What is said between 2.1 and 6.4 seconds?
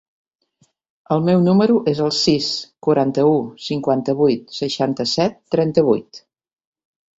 sis, quaranta-u, cinquanta-vuit, seixanta-set, trenta-vuit.